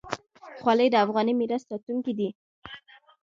خولۍ 0.61 0.87
د 0.91 0.95
افغاني 1.05 1.33
میراث 1.39 1.63
ساتونکې 1.69 2.13
ده. 2.19 2.29